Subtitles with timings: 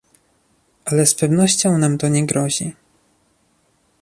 [0.85, 2.73] Ale z pewnością nam to nie grozi